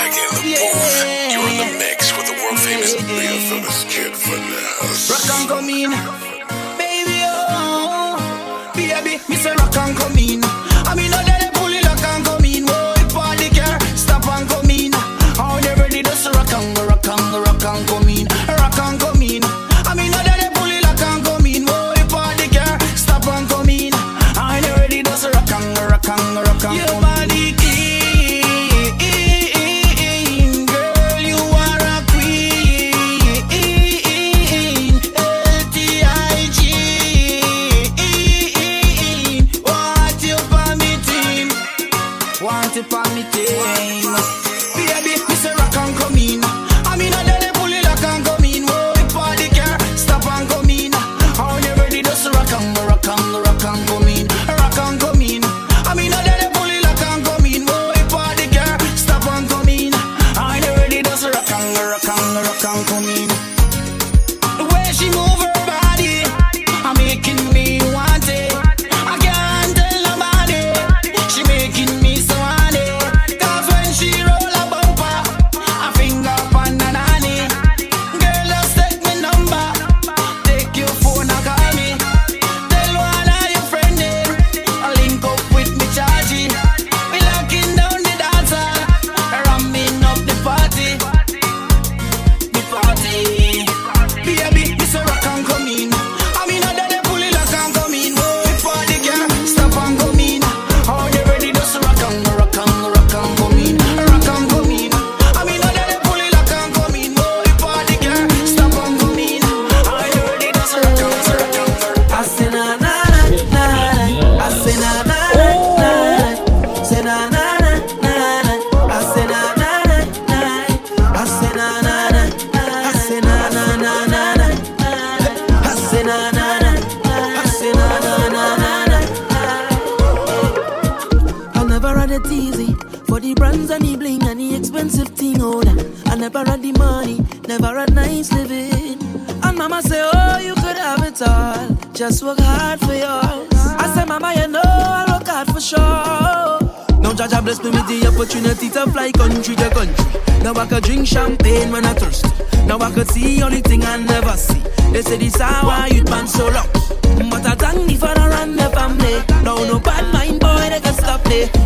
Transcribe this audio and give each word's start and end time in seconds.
swag 0.00 0.12
in 0.12 0.28
the 0.34 0.48
yeah. 0.48 0.72
booth. 0.72 1.32
You're 1.32 1.48
in 1.50 1.56
the 1.58 1.78
mix 1.78 2.16
with 2.16 2.26
the 2.26 2.36
world 2.42 2.58
famous 2.58 2.94
Leo 2.94 3.36
Phillips 3.48 3.84
Kid 3.84 4.14
Finesse. 4.16 5.10
Rock 5.10 5.38
and 5.38 5.48
come 5.48 5.68
in, 5.68 5.90
baby, 6.78 7.22
oh, 7.26 8.72
baby, 8.74 9.18
Mr. 9.28 9.54
Rock 9.56 9.76
and 9.76 9.96
come 9.96 10.16
in. 10.18 10.49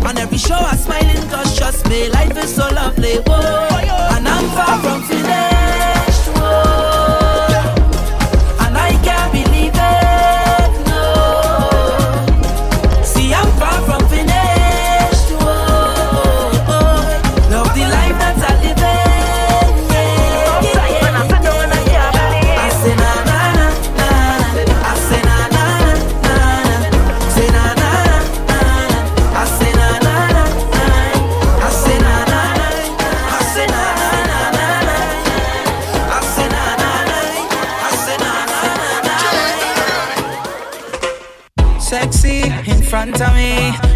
On 0.06 0.16
every 0.18 0.38
show 0.38 0.54
I'm 0.54 0.76
smiling 0.76 1.28
cause 1.28 1.56
trust 1.56 1.88
me, 1.88 2.08
life 2.10 2.36
is 2.36 2.54
so 2.54 2.68
lovely. 2.68 3.16
Whoa. 3.26 3.68
And 4.16 4.28
I'm 4.28 4.48
far 4.56 4.78
from 4.82 5.02
finished. 5.02 5.93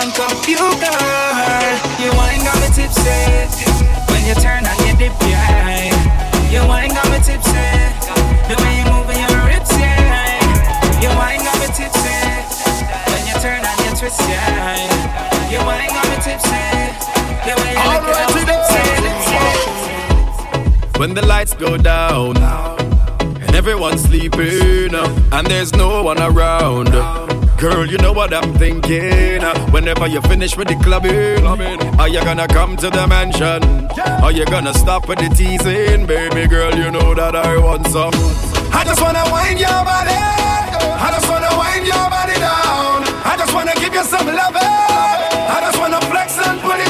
drunk 0.00 0.32
up 0.32 0.48
you, 0.48 0.56
wine 2.16 2.40
got 2.40 2.56
me 2.60 2.68
tipsy. 2.72 3.10
When 4.08 4.24
you 4.24 4.34
turn 4.34 4.64
on 4.64 4.76
your 4.86 4.96
dip, 4.96 5.12
yeah. 5.28 5.92
You 6.50 6.66
wine 6.66 6.88
got 6.90 7.04
me 7.10 7.18
tipsy. 7.18 7.52
The 8.48 8.56
way 8.62 8.78
you 8.80 8.84
move 8.88 9.12
your 9.12 9.44
hips, 9.48 9.72
yeah. 9.76 10.40
You 11.02 11.08
wine 11.20 11.40
got 11.44 11.58
me 11.60 11.66
tipsy. 11.76 12.16
When 13.12 13.26
you 13.28 13.34
turn 13.44 13.60
on 13.60 13.76
your 13.84 13.94
twist, 13.94 14.20
yeah. 14.20 15.50
You 15.50 15.58
wine 15.66 15.88
got 15.90 16.08
me 16.08 16.16
tipsy. 16.24 16.64
The 17.44 17.52
way 17.60 17.72
you 17.76 17.84
look 17.92 18.08
at 18.16 18.32
me, 18.34 18.42
tipsy. 18.48 18.84
When 20.98 21.12
the 21.14 21.26
lights 21.26 21.52
go 21.54 21.76
down 21.76 22.38
and 22.38 23.54
everyone's 23.54 24.02
sleeping 24.02 24.94
and 24.94 25.46
there's 25.46 25.74
no 25.74 26.02
one 26.02 26.20
around. 26.22 26.88
Girl, 27.60 27.84
you 27.84 27.98
know 27.98 28.14
what 28.14 28.32
I'm 28.32 28.54
thinking. 28.54 29.44
Uh, 29.44 29.54
whenever 29.70 30.06
you 30.06 30.22
finish 30.22 30.56
with 30.56 30.68
the 30.68 30.76
clubbing, 30.76 31.44
are 32.00 32.08
you 32.08 32.20
gonna 32.24 32.48
come 32.48 32.74
to 32.78 32.88
the 32.88 33.06
mansion? 33.06 33.62
Are 34.24 34.32
you 34.32 34.46
gonna 34.46 34.72
stop 34.72 35.06
with 35.06 35.18
the 35.18 35.28
teasing? 35.28 36.06
Baby 36.06 36.48
girl, 36.48 36.74
you 36.74 36.90
know 36.90 37.14
that 37.14 37.36
I 37.36 37.58
want 37.58 37.86
some. 37.88 38.14
I 38.72 38.82
just 38.84 39.02
wanna 39.02 39.24
wind 39.30 39.60
your 39.60 39.68
body. 39.84 40.16
I 40.16 41.10
just 41.12 41.28
wanna 41.28 41.52
wind 41.52 41.86
your 41.86 42.06
body 42.08 42.36
down. 42.40 43.04
I 43.28 43.36
just 43.36 43.52
wanna 43.52 43.74
give 43.74 43.92
you 43.92 44.04
some 44.04 44.26
love. 44.26 44.56
I 44.56 45.58
just 45.60 45.78
wanna 45.78 46.00
flex 46.08 46.38
and 46.38 46.60
put 46.62 46.80
it 46.80 46.89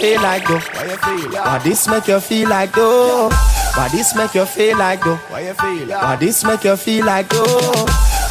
feel 0.00 0.22
like 0.22 0.46
though? 0.48 0.58
Why 0.58 0.84
you 0.84 0.96
feel? 0.96 1.32
Why 1.44 1.58
this 1.58 1.88
make 1.88 2.08
you 2.08 2.20
feel 2.20 2.48
like 2.48 2.72
though? 2.72 3.28
Why 3.76 3.88
this 3.92 4.14
make 4.16 4.34
you 4.34 4.46
feel 4.46 4.78
like 4.78 5.04
though? 5.04 5.16
Why 5.28 5.40
you 5.40 5.54
feel? 5.54 5.88
Why 5.88 6.16
this 6.16 6.44
make 6.44 6.64
you 6.64 6.76
feel 6.76 7.04
like 7.04 7.28
though? 7.28 7.44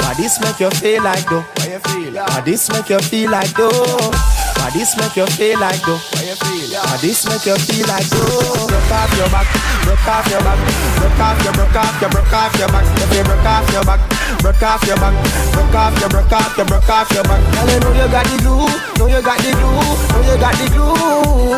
Why 0.02 0.14
this 0.18 0.42
make 0.42 0.60
you 0.60 0.70
feel 0.72 1.04
like 1.04 1.30
though? 1.30 1.46
Why 1.58 1.68
you 1.70 1.80
feel? 1.80 2.14
Why 2.14 2.42
this 2.42 2.70
make 2.72 2.90
you 2.90 3.00
feel 3.00 3.32
like 3.32 3.54
though? 3.54 3.70
Why 3.70 4.70
this 4.74 4.98
make 4.98 5.16
you 5.16 5.28
feel 5.28 5.60
like 5.60 5.82
though? 5.86 6.02
Why 6.14 6.24
you 6.26 6.36
feel? 6.36 6.82
Why 6.82 6.98
this 6.98 7.26
make 7.30 7.46
you 7.46 7.56
feel 7.56 7.88
like 7.88 8.10
though? 8.10 8.66
Broke 8.66 8.92
off 8.92 9.14
your 9.14 9.30
back, 9.30 9.48
broke 9.86 10.08
off 10.10 10.26
your 10.30 10.42
back, 10.42 10.60
broke 10.98 11.20
off 11.22 11.38
your, 11.46 11.54
broke 11.54 11.76
off 11.78 12.02
your, 12.02 12.10
broke 12.10 12.34
off 12.34 12.58
your 12.58 12.70
back. 12.74 12.86
If 12.98 13.14
you 13.14 13.24
broke 13.24 13.46
off 13.46 13.70
your 13.72 13.86
back, 13.86 14.02
broke 14.42 14.62
off 14.62 14.84
your 14.86 14.98
back, 14.98 15.14
broke 15.54 15.76
off 15.76 16.00
your, 16.00 16.10
broke 16.10 16.32
off 16.32 16.58
your, 16.58 16.66
broke 16.66 16.90
off 16.90 17.10
your 17.12 17.24
back. 17.24 17.42
Girl, 17.54 17.68
you 17.70 17.80
know 17.80 17.92
you 17.98 18.08
got 18.12 18.26
the 18.26 18.38
glue, 18.42 18.70
know 18.98 19.08
you 19.10 19.22
got 19.22 19.38
the 19.42 19.52
glue, 19.58 19.82
know 20.14 20.22
you 20.26 20.38
got 20.38 20.54
the 20.56 20.66
glue. 20.70 21.50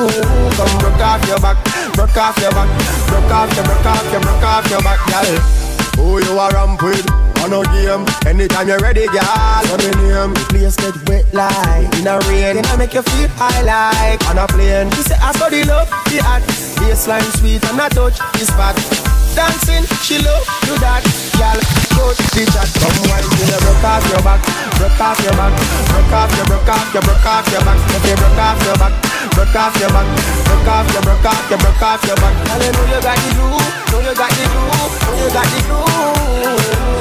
Come 0.55 0.73
broke 0.79 1.03
off 1.03 1.21
your 1.27 1.39
back, 1.39 1.57
broke 1.93 2.17
off 2.17 2.37
your 2.39 2.51
back, 2.51 2.69
broke 3.07 3.31
off 3.31 3.51
your, 3.55 3.65
broke 3.65 3.85
off 3.85 4.11
your, 4.11 4.21
broke 4.21 4.43
off 4.43 4.69
your 4.69 4.81
back, 4.81 4.99
girl. 5.07 5.61
Who 5.97 6.23
you 6.23 6.39
are 6.39 6.51
ramp 6.51 6.81
with? 6.81 7.05
On 7.41 7.51
a 7.53 7.63
game, 7.73 8.05
anytime 8.27 8.67
you're 8.67 8.79
ready, 8.79 9.07
girl. 9.07 9.65
On 9.73 9.79
the 9.81 9.89
name, 9.97 10.33
the 10.33 10.45
place 10.49 10.75
get 10.75 10.95
wet 11.09 11.25
like 11.33 11.91
in 11.97 12.05
a 12.05 12.19
rain. 12.29 12.57
It 12.57 12.77
make 12.77 12.93
you 12.93 13.01
feel 13.01 13.29
high 13.33 13.61
like 13.63 14.21
on 14.29 14.37
a 14.37 14.47
plane. 14.47 14.91
She 14.91 15.01
say 15.01 15.15
I 15.19 15.31
saw 15.31 15.49
the 15.49 15.63
love, 15.65 15.89
the 15.89 16.21
hot, 16.21 16.41
baseline 16.77 17.25
sweet 17.39 17.63
and 17.65 17.79
a 17.81 17.89
touch 17.89 18.19
is 18.39 18.49
fat. 18.51 19.20
Dancing, 19.31 19.87
she 20.03 20.19
love 20.19 20.43
do 20.67 20.75
that, 20.83 21.03
girl. 21.39 21.55
Go 21.95 22.11
the 22.11 22.43
chat, 22.51 22.67
come 22.83 22.99
wine 23.07 23.23
till 23.23 23.47
you 23.47 23.59
broke 23.63 23.85
off 23.87 24.03
your 24.11 24.19
back, 24.27 24.43
broke 24.75 24.99
off 24.99 25.19
your 25.23 25.35
back, 25.39 25.55
broke 25.87 26.11
off 26.11 26.31
your, 26.35 26.45
broke 26.51 26.67
off 26.67 26.91
your, 26.91 27.03
broke 27.03 27.27
off 27.31 27.47
your 27.47 27.63
back. 27.63 27.79
If 27.95 28.03
you 28.11 28.15
broke 28.19 28.41
off 28.41 28.59
your 28.59 28.75
back, 28.75 28.93
broke 29.31 29.55
off 29.55 29.75
your 29.79 29.91
back, 29.95 30.07
broke 30.43 30.67
off 30.67 30.87
your, 30.91 31.03
broke 31.07 31.27
off 31.31 31.47
your, 31.47 31.59
broke 31.63 31.83
off 31.83 32.03
your 32.03 32.17
back. 32.19 32.35
Girl, 32.43 32.59
you 32.59 32.71
know 32.75 32.85
you 32.91 32.99
got 32.99 33.15
the 33.15 33.29
glue, 33.31 33.55
know 33.87 33.99
you 34.03 34.13
got 34.19 34.31
the 34.35 34.45
glue, 34.51 34.67
know 34.67 35.15
you 35.15 35.29
got 35.31 35.47
the 35.47 35.59
glue. 35.63 35.87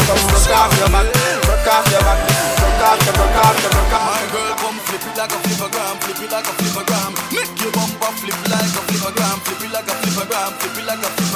Come 0.06 0.22
broke 0.30 0.54
off 0.54 0.72
your 0.78 0.90
back, 0.94 1.06
broke 1.10 1.66
off 1.66 1.86
your 1.90 2.02
back, 2.06 2.18
broke 2.62 2.82
off 2.86 2.98
your, 3.06 3.14
broke 3.18 3.38
off 3.42 3.58
your, 3.58 3.72
broke 3.74 3.94
off. 3.98 4.06
My 4.06 4.22
girl, 4.30 4.54
come 4.54 4.78
flip 4.86 5.02
it 5.02 5.14
like 5.18 5.34
a 5.34 5.38
flippergram, 5.42 5.94
flip 5.98 6.20
it 6.22 6.30
like 6.30 6.46
a 6.46 6.52
flippergram. 6.54 7.10
Make 7.34 7.58
your 7.58 7.72
bumper 7.74 8.12
flip 8.22 8.38
like 8.46 8.70
a 8.70 8.80
flippergram, 8.86 9.36
flip 9.42 9.62
it 9.66 9.70
like 9.74 9.90
a 9.90 9.94
flippergram, 9.98 10.50
flip 10.62 10.78
it 10.78 10.86
like 10.86 11.02
a. 11.02 11.29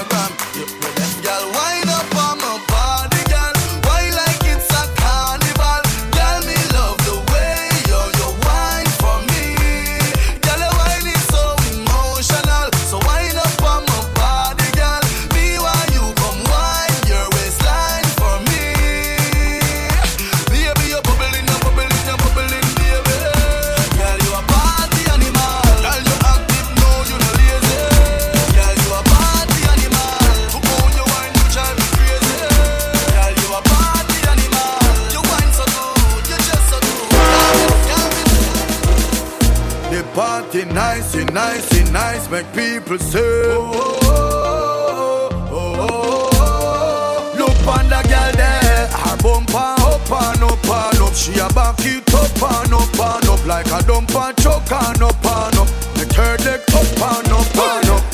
the 39.95 40.03
party 40.13 40.65
nice, 40.65 41.15
it 41.15 41.33
nice, 41.33 41.71
nice, 41.93 42.29
make 42.29 42.47
people 42.53 42.99
say. 42.99 43.21
Oh, 43.23 43.99
oh, 44.03 45.29
oh, 45.51 45.89
oh, 45.91 46.31
oh. 46.33 47.35
Look 47.39 47.67
on 47.69 47.87
the 47.89 48.03
girl 48.11 48.33
there, 48.35 48.89
her 48.91 49.17
bumper 49.23 49.75
up 49.87 50.11
and 50.11 50.43
up 50.43 50.67
and 50.67 51.01
up. 51.01 51.15
She 51.15 51.39
a 51.39 51.47
back 51.55 51.79
it 51.87 52.13
up 52.13 52.43
and 52.43 52.75
up 52.75 52.99
and 52.99 53.29
up 53.29 53.47
like 53.47 53.67
a 53.67 53.81
dumper 53.87 54.35
chuck 54.43 54.67
and 54.73 55.03
up 55.03 55.25
and 55.25 55.59
up. 55.63 55.69
The 55.95 56.07
third 56.11 56.45
leg 56.45 56.61
up 56.75 57.03
and 57.11 57.33
up 57.33 57.55
and 57.55 57.91
up. 57.95 58.05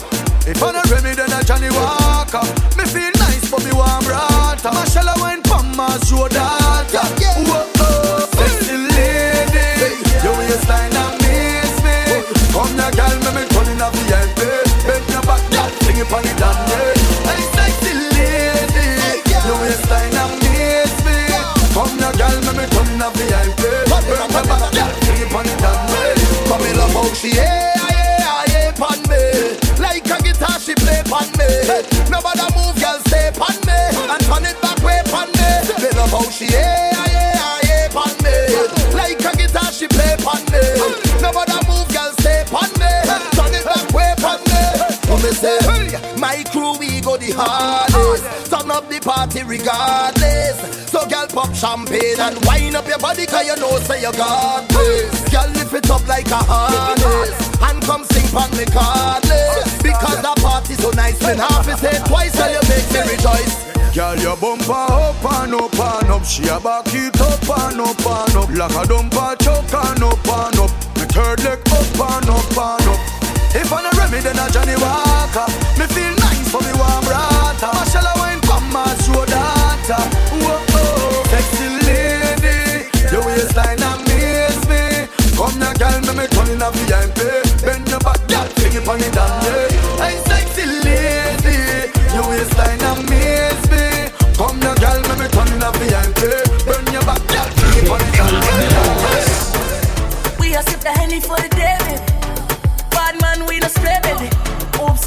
If 0.46 0.62
I 0.62 0.72
not 0.72 0.90
Remy, 0.90 1.14
then 1.14 1.32
I 1.32 1.42
Johnnie 1.42 1.70
Walker. 1.70 2.44
Me 2.76 2.84
feel 2.84 3.12
nice, 3.24 3.50
but 3.50 3.64
me 3.64 3.72
warm 3.72 4.04
rata. 4.04 4.70
Mashallah 4.72 5.14
wine 5.18 5.42
pam 5.42 5.80
as 5.80 6.10
your 6.10 6.28
Nobody 32.10 32.46
move, 32.56 32.76
girl, 32.80 32.98
stay 33.06 33.30
pon 33.34 33.54
me. 33.66 33.78
And 34.10 34.22
turn 34.26 34.44
it 34.46 34.60
back 34.60 34.78
way 34.82 35.02
pon 35.06 35.28
me. 35.32 35.48
Me 35.82 35.90
love 35.96 36.10
how 36.10 36.28
she 36.30 36.46
yeah, 36.46 36.90
yeah, 37.06 37.58
yeah, 37.64 37.88
pon 37.88 38.10
me. 38.22 38.34
Like 38.94 39.20
a 39.20 39.32
guitar 39.36 39.70
she 39.72 39.86
play 39.88 40.16
pon 40.18 40.42
me. 40.52 40.62
Nobody 41.22 41.56
move, 41.68 41.88
girl, 41.92 42.12
stay 42.20 42.44
pon 42.46 42.70
me. 42.78 42.92
Turn 43.36 43.54
it 43.54 43.64
back 43.64 43.86
way 43.92 44.14
pon 44.18 44.38
me. 44.50 44.62
Come 45.06 45.22
me 45.22 45.30
say, 45.30 45.58
my 46.18 46.42
crew 46.52 46.76
we 46.78 47.00
go 47.00 47.16
the 47.16 47.32
hardest. 47.32 48.50
Turn 48.50 48.70
up 48.70 48.88
the 48.88 49.00
party 49.00 49.42
regardless. 49.42 50.58
So 50.90 51.06
girl 51.06 51.26
pop 51.28 51.54
champagne 51.54 52.18
and 52.18 52.44
wind 52.46 52.74
up 52.74 52.86
your 52.88 52.98
body 52.98 53.24
Cause 53.24 53.46
you 53.46 53.54
know 53.56 53.78
say 53.78 54.02
you 54.02 54.10
got 54.12 54.68
this. 54.68 55.30
Girl 55.30 55.48
lift 55.54 55.72
it 55.72 55.88
up 55.90 56.06
like 56.08 56.26
a 56.30 56.36
harness. 56.42 57.38
And 57.62 57.80
come 57.82 58.04
sing 58.10 58.26
pon 58.32 58.50
me 58.58 58.64
cardless 58.66 59.82
Because 59.82 60.18
the 60.20 60.34
party 60.42 60.59
so 60.80 60.90
nice 60.90 61.20
When 61.22 61.38
half 61.38 61.68
is 61.68 61.78
say 61.78 61.98
twice 62.06 62.32
So 62.32 62.46
you 62.46 62.60
make 62.68 62.88
me 62.92 63.00
rejoice 63.12 63.70
Girl, 63.94 64.16
your 64.18 64.36
bumper 64.36 64.70
up 64.70 65.24
and 65.42 65.52
up 65.52 65.74
and 65.74 66.10
up. 66.10 66.24
She 66.24 66.46
a 66.46 66.60
back 66.60 66.86
it 66.94 67.20
up 67.20 67.42
and 67.42 67.80
up 67.80 67.98
and 67.98 68.36
up. 68.36 68.48
Like 68.50 68.70
a 68.70 68.86
dumper 68.86 69.34
chuck 69.42 69.66
and 69.66 70.04
up 70.04 70.28
and 70.28 70.58
up. 70.60 70.70
My 70.94 71.04
third 71.10 71.42
leg 71.42 71.58
up 71.66 71.98
and 71.98 72.30
up 72.30 72.54
and 72.54 72.86
up. 72.86 73.00
If 73.52 73.72
I 73.72 73.82
not 73.82 73.94
Remy, 73.94 74.20
then 74.20 74.38
a 74.38 74.48
Johnnie 74.52 74.78
Walker. 74.78 75.50
Me 75.76 75.86
feel 75.90 76.19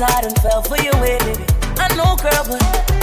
I 0.04 0.22
done 0.22 0.36
fell 0.36 0.62
for 0.62 0.76
way, 1.00 1.18
baby. 1.20 1.46
I 1.78 1.88
know, 1.96 2.16
girl, 2.18 2.44
but 2.48 3.03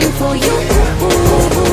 waiting 0.00 0.16
for 0.16 0.36
you. 0.36 0.56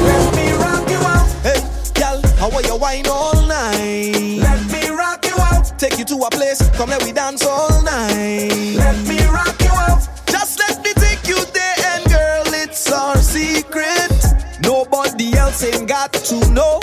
Let 0.04 0.36
me 0.36 0.52
rock 0.54 0.90
you 0.90 0.98
out, 0.98 1.30
hey, 1.44 1.62
gal. 1.94 2.22
How 2.38 2.52
are 2.52 2.62
you 2.62 2.76
wine 2.76 3.08
all 3.08 3.48
night? 3.48 4.40
Let 4.40 4.72
me 4.72 4.90
rock 4.90 5.26
you 5.26 5.36
out. 5.40 5.72
Take 5.78 5.98
you 5.98 6.06
to 6.06 6.16
a 6.16 6.30
place, 6.30 6.62
come 6.76 6.90
let 6.90 7.04
we 7.04 7.12
dance 7.12 7.46
all 7.46 7.82
night. 7.84 8.76
Let 8.76 8.98
me 9.08 9.24
rock 9.26 9.60
you 9.62 9.72
out. 9.72 10.08
Just 10.28 10.60
let 10.60 10.84
me 10.84 10.94
take 10.94 11.28
you 11.28 11.38
there, 11.54 11.76
and 11.94 12.06
girl, 12.06 12.54
it's 12.54 12.92
our 12.92 13.18
secret. 13.18 14.12
Nobody 14.62 15.36
else 15.36 15.63
ain't 15.63 15.88
got 15.88 16.13
to 16.13 16.36
know. 16.52 16.80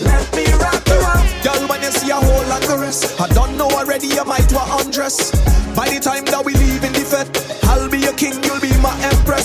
Let 0.00 0.34
me 0.34 0.46
rock 0.54 0.86
you 0.86 1.00
out. 1.00 1.26
Girl, 1.44 1.68
when 1.68 1.82
you 1.82 1.90
see 1.90 2.10
a 2.10 2.16
whole 2.16 2.46
lot 2.48 2.64
of 2.68 2.80
rest, 2.80 3.20
I 3.20 3.28
don't 3.28 3.56
know 3.56 3.68
already, 3.68 4.08
you 4.08 4.24
might 4.24 4.50
want 4.52 4.84
undress. 4.84 5.30
By 5.76 5.88
the 5.88 6.00
time 6.00 6.24
that 6.26 6.44
we 6.44 6.54
leave 6.54 6.84
in 6.84 6.92
the 6.92 7.00
fed, 7.00 7.61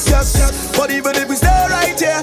yes, 0.10 0.36
yes. 0.38 0.78
But 0.78 0.91
even 0.91 1.15
if 1.15 1.28
we 1.30 1.36
stay 1.36 1.65
right 1.70 2.00
here, 2.00 2.22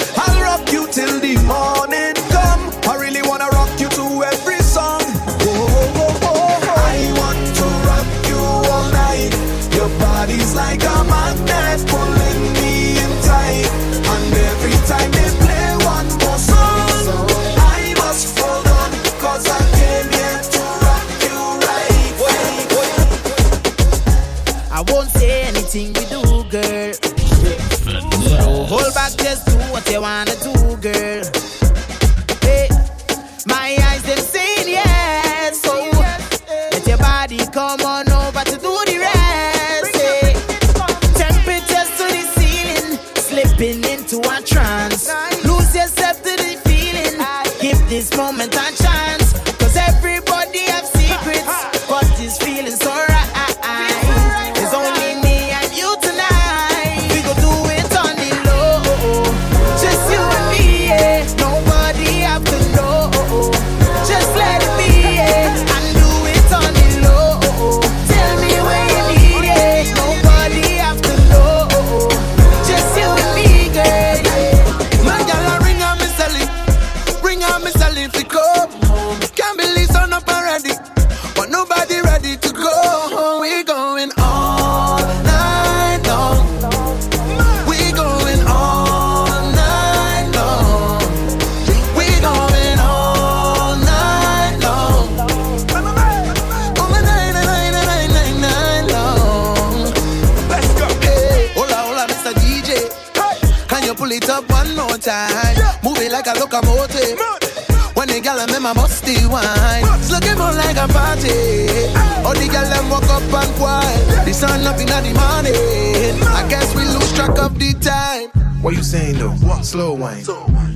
insane 118.94 119.18
though. 119.18 119.62
Slow 119.62 119.94
wine. 119.94 120.24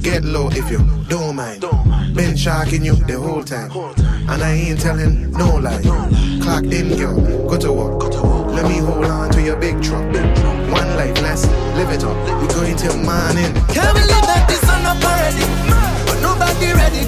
Get 0.02 0.24
low 0.24 0.48
if 0.50 0.70
you 0.70 0.78
don't 1.08 1.36
mind. 1.36 1.60
Been 2.14 2.36
sharking 2.36 2.84
you 2.84 2.94
the 2.94 3.18
whole 3.18 3.44
time. 3.44 3.70
And 4.28 4.42
I 4.42 4.52
ain't 4.52 4.80
telling 4.80 5.30
no 5.32 5.56
lie. 5.56 5.82
Clock 6.42 6.64
in, 6.64 6.96
girl. 6.96 7.48
Go 7.48 7.56
to 7.58 7.72
work. 7.72 8.02
Let 8.54 8.64
me 8.66 8.78
hold 8.78 9.04
on 9.04 9.30
to 9.30 9.42
your 9.42 9.56
big 9.56 9.80
truck. 9.82 10.04
One 10.70 10.96
life, 10.96 11.20
let's 11.22 11.46
live 11.76 11.90
it 11.90 12.04
up. 12.04 12.16
We're 12.40 12.48
going 12.48 12.76
till 12.76 12.96
morning. 12.96 13.52
Can't 13.74 13.94
believe 13.94 14.26
that 14.26 14.46
this 14.48 14.64
on 14.68 14.82
a 14.82 14.94
parody. 15.00 15.46
But 16.06 16.20
nobody 16.20 16.72
ready 16.72 17.07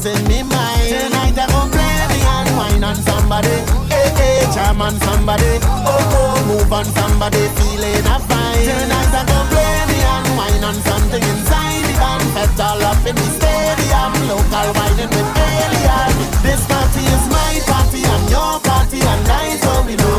from 0.00 0.24
me 0.24 0.42
mind. 0.42 0.88
Tonight 0.88 1.36
I 1.36 1.46
gon' 1.52 1.68
play 1.68 1.96
me 2.08 2.18
and 2.24 2.48
wine 2.56 2.84
on 2.84 2.96
somebody. 2.96 3.52
Hey, 3.92 4.08
hey, 4.16 4.48
charm 4.54 4.80
on 4.80 4.96
somebody. 5.04 5.60
Oh, 5.62 6.16
oh, 6.16 6.36
move 6.48 6.72
on 6.72 6.86
somebody, 6.96 7.44
feeling 7.60 8.04
a 8.08 8.16
fine. 8.24 8.64
Tonight 8.64 9.12
I 9.12 9.22
gon' 9.28 9.48
play 9.52 9.76
me 9.92 9.98
and 10.00 10.28
wine 10.40 10.64
on 10.64 10.76
something 10.88 11.22
inside 11.22 11.84
the 11.84 11.94
band. 12.00 12.24
Fed 12.32 12.60
all 12.64 12.80
up 12.80 13.04
in 13.04 13.14
the 13.14 13.28
stadium, 13.36 14.12
local 14.24 14.68
whining 14.72 15.12
with 15.12 15.30
alien. 15.36 16.12
This 16.40 16.64
party 16.64 17.04
is 17.04 17.24
my 17.28 17.60
party 17.68 18.00
and 18.00 18.24
your 18.32 18.56
party, 18.64 19.00
and 19.04 19.22
that's 19.28 19.64
how 19.64 19.84
we. 19.84 20.09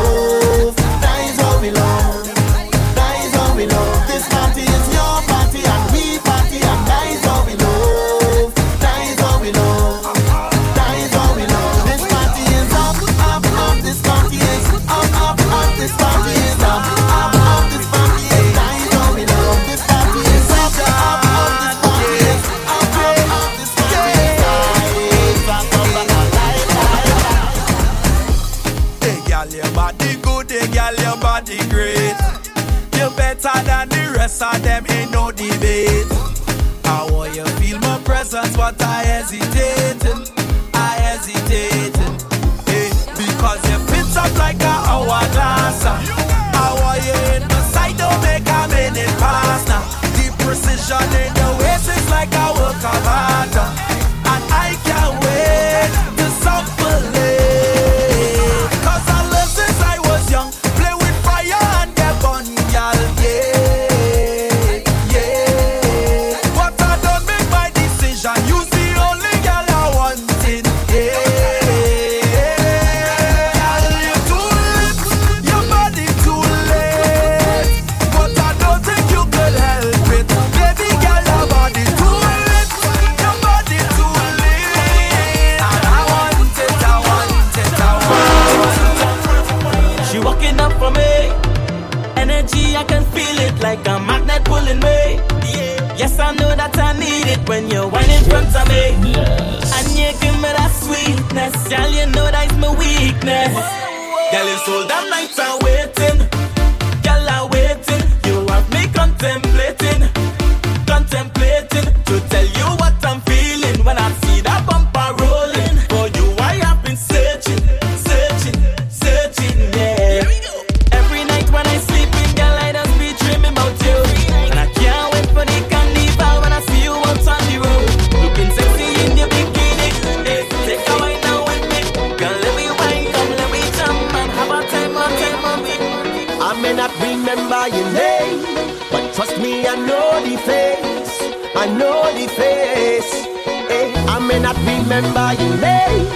Your 145.02 145.56
name, 145.58 146.06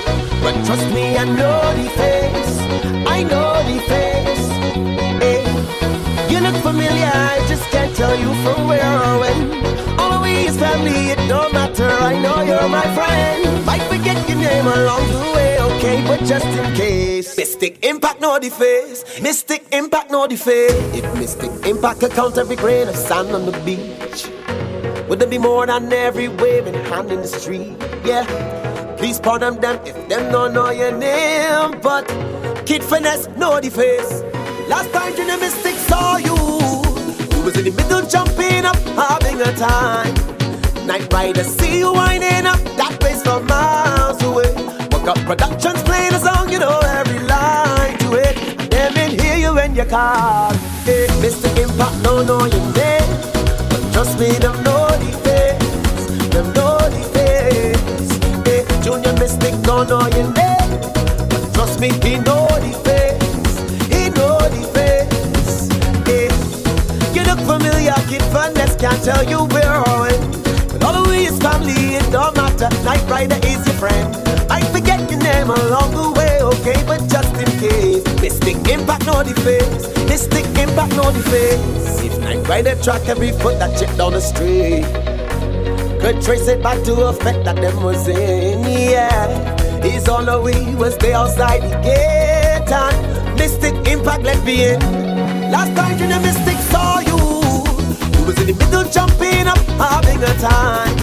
but 0.42 0.54
trust 0.64 0.86
me, 0.94 1.16
I 1.16 1.24
know 1.24 1.60
the 1.74 1.88
face. 2.00 2.54
I 3.06 3.22
know 3.22 3.50
the 3.66 3.78
face. 3.90 4.46
Eh, 5.22 6.30
you 6.30 6.40
look 6.40 6.56
familiar, 6.62 7.10
I 7.12 7.44
just 7.48 7.64
can't 7.70 7.94
tell 7.96 8.14
you 8.18 8.32
from 8.44 8.68
where 8.68 8.92
or 9.06 9.20
when. 9.20 9.98
All 9.98 10.22
we 10.22 10.46
is 10.46 10.56
family, 10.56 11.10
it 11.10 11.28
don't 11.28 11.52
matter. 11.52 11.88
I 11.88 12.20
know 12.20 12.42
you're 12.42 12.68
my 12.68 12.86
friend. 12.94 13.66
Might 13.66 13.82
forget 13.82 14.16
your 14.28 14.38
name 14.38 14.66
along 14.66 15.06
the 15.08 15.32
way, 15.34 15.58
okay, 15.60 16.04
but 16.06 16.20
just 16.24 16.46
in 16.46 16.74
case. 16.74 17.36
Mystic 17.36 17.84
impact, 17.84 18.20
no 18.20 18.38
the 18.38 18.50
face. 18.50 19.20
Mystic 19.20 19.64
impact, 19.72 20.10
no 20.10 20.26
the 20.26 20.36
face. 20.36 20.72
If 20.94 21.04
mystic 21.18 21.50
impact 21.66 22.00
could 22.00 22.12
count 22.12 22.38
every 22.38 22.56
grain 22.56 22.88
of 22.88 22.96
sand 22.96 23.30
on 23.30 23.46
the 23.46 23.58
beach, 23.64 24.28
would 25.08 25.18
there 25.18 25.28
be 25.28 25.38
more 25.38 25.66
than 25.66 25.92
every 25.92 26.28
wave 26.28 26.66
and 26.66 26.76
hand 26.88 27.10
in 27.10 27.22
the 27.22 27.28
street? 27.28 27.76
Yeah. 28.04 28.65
Please 29.06 29.20
pardon 29.20 29.60
them 29.60 29.78
if 29.86 30.08
them 30.08 30.32
don't 30.32 30.52
know 30.52 30.68
your 30.70 30.90
name, 30.90 31.80
but 31.80 32.08
Kid 32.66 32.82
Finesse, 32.82 33.28
know 33.36 33.60
the 33.60 33.70
face. 33.70 34.24
Last 34.66 34.92
time 34.92 35.14
the 35.14 35.38
Mystic 35.38 35.76
saw 35.86 36.16
you, 36.16 36.34
you 36.34 37.44
was 37.44 37.56
in 37.56 37.66
the 37.66 37.70
middle 37.70 38.02
jumping 38.08 38.64
up, 38.64 38.74
having 38.98 39.40
a 39.40 39.52
time. 39.54 40.12
Night 40.88 41.06
rider, 41.12 41.44
see 41.44 41.78
you 41.78 41.92
winding 41.92 42.46
up 42.46 42.58
that 42.74 42.98
place 42.98 43.22
from 43.22 43.46
miles 43.46 44.20
away. 44.24 44.52
Woke 44.90 45.06
up 45.06 45.18
productions 45.18 45.80
playing 45.84 46.12
a 46.12 46.18
song, 46.18 46.50
you 46.50 46.58
know 46.58 46.80
every 46.98 47.20
line 47.20 47.96
to 47.98 48.14
it. 48.14 48.34
Them 48.72 48.96
in 48.96 49.20
hear 49.20 49.36
you 49.36 49.54
when 49.54 49.76
you 49.76 49.84
call. 49.84 50.52
Hey, 50.82 51.06
Mr. 51.22 51.46
Impact, 51.62 51.96
no 52.02 52.24
know 52.24 52.44
your 52.44 52.66
name, 52.74 53.06
but 53.70 53.82
trust 53.92 54.18
me, 54.18 54.32
them 54.32 54.60
know 54.64 54.88
the 54.98 55.25
Don't 59.66 59.88
know 59.88 60.06
your 60.16 60.32
name, 60.32 60.80
but 61.28 61.52
trust 61.52 61.80
me, 61.80 61.88
he 61.88 62.16
know 62.18 62.46
the 62.62 62.72
face, 62.86 63.58
he 63.90 64.08
know 64.10 64.38
the 64.38 64.62
face. 64.72 65.68
Hey, 66.06 66.30
you 67.12 67.26
look 67.26 67.40
familiar, 67.40 67.92
kid, 68.08 68.22
finesse, 68.30 68.76
can't 68.76 69.02
tell 69.02 69.24
you 69.28 69.44
where 69.52 69.76
or 69.76 70.02
when. 70.02 70.30
But 70.70 70.84
all 70.84 70.94
of 70.94 71.08
we 71.08 71.26
is 71.26 71.36
family, 71.40 71.96
it 71.96 72.10
don't 72.12 72.36
matter. 72.36 72.70
Night 72.84 73.02
Rider 73.10 73.40
is 73.42 73.66
your 73.66 73.74
friend. 73.74 74.14
I 74.48 74.60
forget 74.70 75.10
your 75.10 75.20
name 75.20 75.50
along 75.50 75.90
the 75.90 76.12
way, 76.16 76.40
okay, 76.42 76.80
but 76.86 77.00
just 77.10 77.34
in 77.34 77.50
case. 77.58 78.04
Mystic 78.22 78.56
Impact, 78.68 79.04
know 79.06 79.24
the 79.24 79.34
face. 79.42 79.88
Mystic 80.08 80.46
Impact, 80.56 80.94
know 80.94 81.10
the 81.10 81.22
face. 81.28 82.04
If 82.04 82.18
Night 82.20 82.46
Rider 82.48 82.76
track 82.82 83.08
every 83.08 83.32
foot 83.32 83.58
that 83.58 83.76
check 83.78 83.94
down 83.96 84.12
the 84.12 84.20
street, 84.20 84.86
could 86.00 86.22
trace 86.22 86.46
it 86.46 86.62
back 86.62 86.82
to 86.84 86.92
a 87.06 87.12
fact 87.12 87.42
that 87.44 87.56
them 87.56 87.82
was 87.82 88.06
in, 88.06 88.62
yeah. 88.62 89.55
He's 89.86 90.08
on 90.08 90.26
the 90.26 90.40
way, 90.40 90.74
We'll 90.74 90.90
stay 90.90 91.12
outside 91.12 91.62
the 91.62 91.70
gate, 91.80 92.72
and 92.72 93.38
Mystic 93.38 93.74
Impact 93.86 94.24
let 94.24 94.44
me 94.44 94.66
in. 94.70 94.80
Last 95.52 95.76
time 95.76 95.96
the 95.96 96.18
Mystic 96.26 96.58
saw 96.72 96.98
you, 96.98 97.16
you 98.18 98.26
was 98.26 98.36
in 98.40 98.46
the 98.48 98.56
middle 98.58 98.84
jumping 98.90 99.46
up, 99.46 99.58
having 99.78 100.20
a 100.22 100.34
time. 100.42 100.96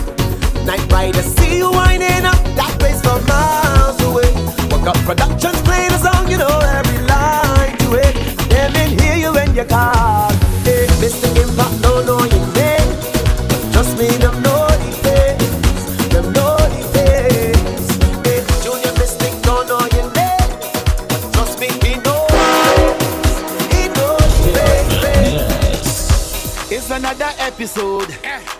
Night 0.65 0.83
rider, 0.91 1.21
see 1.21 1.59
you 1.59 1.71
winding 1.71 2.25
up 2.25 2.43
that 2.59 2.75
place 2.77 2.99
from 3.01 3.25
miles 3.25 4.01
away. 4.03 4.31
Woke 4.69 4.87
up 4.87 4.97
productions 5.07 5.61
playing 5.61 5.91
a 5.91 5.99
song, 5.99 6.29
you 6.29 6.37
know 6.37 6.59
every 6.77 6.99
line 7.07 7.77
to 7.83 7.87
it. 8.03 8.13
Them 8.49 8.75
in 8.75 8.99
hear 8.99 9.15
you 9.15 9.33
when 9.33 9.55
you 9.55 9.63
call. 9.63 10.32
episode. 27.73 28.11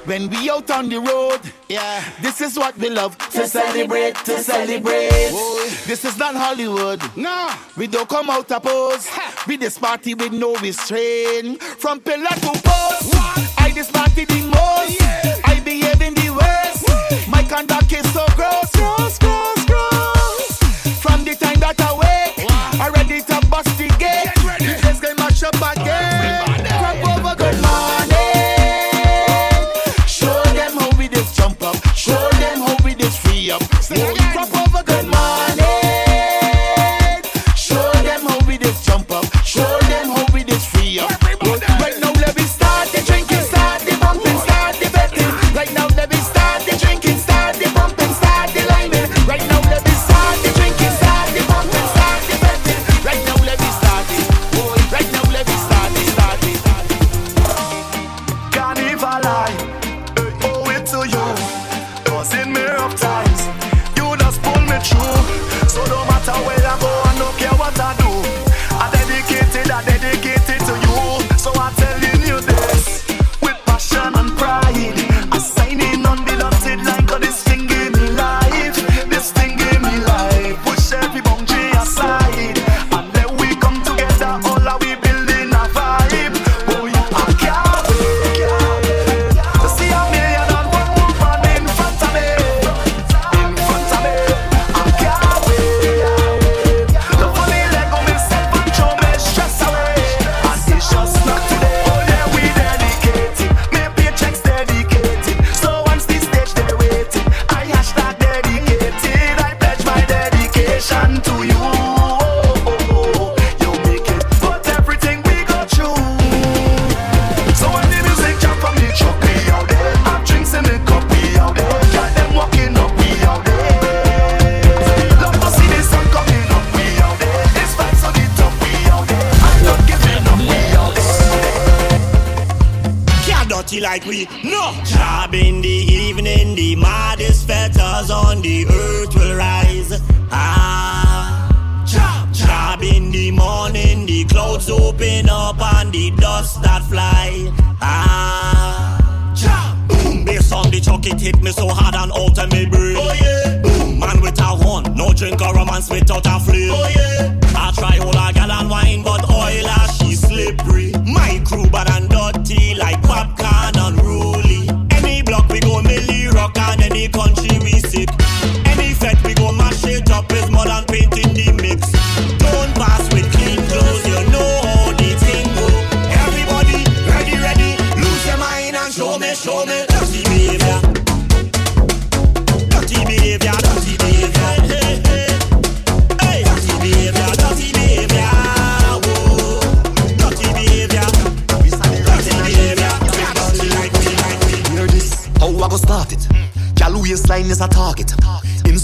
When 0.06 0.30
we 0.30 0.50
out 0.50 0.70
on 0.72 0.90
the 0.90 1.00
road, 1.00 1.40
yeah, 1.70 2.04
this 2.22 2.42
is 2.42 2.58
what 2.58 2.78
we 2.78 2.90
love 2.90 3.18
to 3.30 3.48
celebrate, 3.48 4.16
to 4.26 4.40
celebrate. 4.40 5.32
Whoa. 5.32 5.70
This 5.86 6.06
is 6.06 6.18
not 6.18 6.36
Hollywood. 6.36 7.02
Nah, 7.16 7.56
we 7.78 7.88
don't 7.88 8.10
come 8.10 8.30
out 8.30 8.48
to 8.50 8.60
pose. 8.60 9.08
Ha. 9.08 9.46
We 9.48 9.58
this 9.58 9.78
party 9.78 10.14
with 10.14 10.34
no 10.34 10.56
restraint. 10.56 11.62
From 11.62 12.00
pillar 12.00 12.26
to 12.28 12.52
post, 12.64 13.16
I 13.60 13.72
this 13.74 13.92
party 13.92 14.26
the 14.26 14.42
most. 14.42 14.93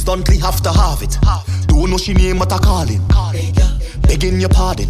constantly 0.09 0.41
have 0.41 0.59
to 0.59 0.71
have 0.71 1.03
it. 1.03 1.15
Don't 1.67 1.91
know 1.91 1.97
she 1.97 2.15
name 2.15 2.39
what 2.39 2.51
I 2.51 2.57
call 2.57 2.87
it. 2.89 2.99
Begging 4.07 4.39
your 4.39 4.49
pardon. 4.49 4.89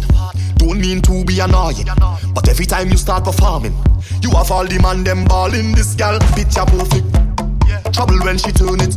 Don't 0.56 0.80
mean 0.80 1.02
to 1.02 1.24
be 1.26 1.40
annoying. 1.40 1.84
But 2.32 2.48
every 2.48 2.64
time 2.64 2.88
you 2.88 2.96
start 2.96 3.24
performing, 3.24 3.74
you 4.22 4.30
have 4.30 4.50
all 4.50 4.64
the 4.64 4.80
man 4.80 5.04
them 5.04 5.26
balling. 5.26 5.72
This 5.74 5.94
girl, 5.94 6.18
picture 6.32 6.64
perfect. 6.64 7.04
Trouble 7.92 8.18
when 8.24 8.38
she 8.38 8.50
turn 8.50 8.80
it. 8.80 8.96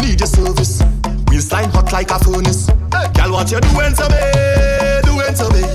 Need 0.00 0.20
your 0.20 0.30
service. 0.30 0.80
We'll 1.26 1.42
sign 1.42 1.70
hot 1.70 1.92
like 1.92 2.12
a 2.12 2.18
furnace. 2.20 2.70
Girl, 3.18 3.32
what 3.34 3.50
you 3.50 3.58
doing 3.66 3.94
to 3.98 4.06
me? 4.14 4.22
Doing 5.10 5.34
to 5.34 5.46
me. 5.50 5.66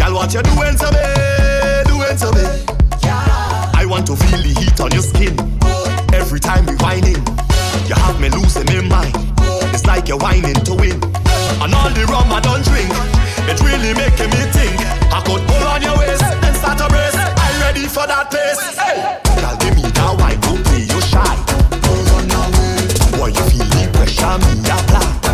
Girl, 0.00 0.14
what 0.16 0.32
you 0.32 0.40
doing 0.40 0.76
to 0.80 0.88
me? 0.88 1.04
Doing 1.84 2.16
to 2.16 2.28
me. 2.32 2.46
I 3.76 3.84
want 3.84 4.06
to 4.06 4.16
feel 4.16 4.40
the 4.40 4.56
heat 4.58 4.80
on 4.80 4.90
your 4.92 5.04
skin 5.04 5.36
every 6.14 6.40
time 6.40 6.64
we 6.64 6.76
whining. 6.76 7.45
You 7.84 7.94
have 7.94 8.20
me 8.20 8.28
losing 8.30 8.66
my 8.66 8.80
mind. 8.80 9.14
It's 9.74 9.84
like 9.86 10.08
you're 10.08 10.18
whining 10.18 10.60
to 10.64 10.74
win. 10.74 10.96
And 11.62 11.74
all 11.74 11.90
the 11.90 12.06
rum 12.08 12.32
I 12.32 12.40
don't 12.40 12.64
drink, 12.64 12.90
it 13.50 13.60
really 13.60 13.92
making 13.94 14.30
me 14.32 14.42
think. 14.56 14.76
I 15.12 15.20
could 15.20 15.42
pull 15.46 15.66
on 15.68 15.82
your 15.82 15.96
waist 15.98 16.22
and 16.24 16.56
start 16.56 16.80
a 16.80 16.88
race. 16.92 17.14
I'm 17.16 17.60
ready 17.60 17.86
for 17.86 18.06
that 18.06 18.30
place. 18.30 18.60
Hey, 18.76 19.20
girl, 19.40 19.56
give 19.60 19.76
me 19.76 19.82
that 19.82 20.16
wine, 20.18 20.40
don't 20.40 20.64
play 20.64 20.88
you 20.88 21.00
shy. 21.00 21.56
Boy, 23.18 23.28
you 23.28 23.44
feel 23.50 23.66
the 23.72 23.90
pressure 23.92 24.38
me 24.38 24.60
apply. 24.68 25.25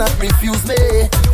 Not 0.00 0.18
refuse 0.18 0.66
me. 0.66 1.29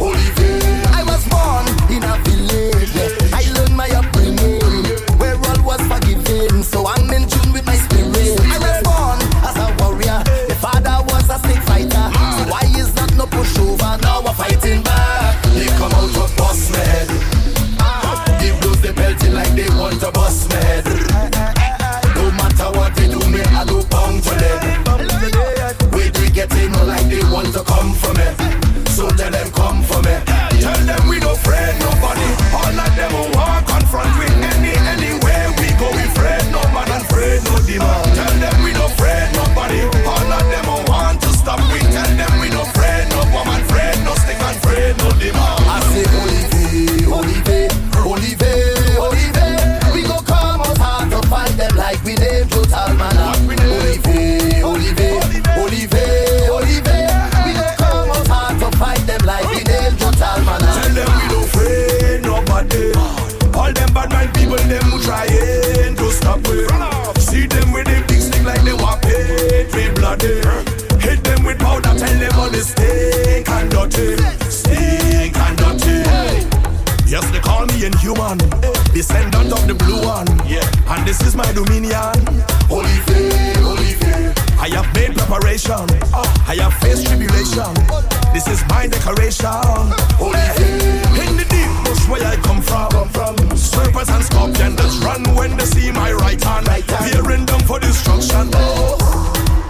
The 79.67 79.75
blue 79.75 80.01
one. 80.07 80.27
Yeah. 80.47 80.65
And 80.89 81.07
this 81.07 81.21
is 81.23 81.35
my 81.35 81.51
dominion. 81.53 82.15
Holy 82.71 82.89
faith, 83.11 83.57
holy 83.59 83.95
Olivier. 83.99 84.33
I 84.59 84.69
have 84.71 84.89
made 84.95 85.17
preparation. 85.17 85.87
I 86.47 86.57
have 86.63 86.75
faced 86.79 87.07
tribulation. 87.07 87.75
This 88.33 88.47
is 88.47 88.63
my 88.69 88.87
decoration. 88.87 89.51
Holy 90.19 90.39
Olivier. 90.39 91.27
In 91.27 91.37
the 91.37 91.47
deep 91.51 91.71
bush 91.85 92.03
where 92.09 92.25
I 92.27 92.37
come 92.47 92.63
from. 92.63 92.91
Serpents 93.57 94.11
and 94.11 94.25
scorpions 94.25 94.77
just 94.77 95.03
run 95.03 95.23
when 95.35 95.57
they 95.57 95.67
see 95.67 95.91
my 95.91 96.13
right 96.13 96.43
hand. 96.43 96.67
Fearing 97.11 97.47
them 97.47 97.61
for 97.67 97.79
destruction. 97.81 98.49